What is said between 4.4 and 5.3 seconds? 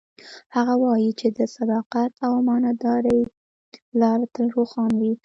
روښانه وي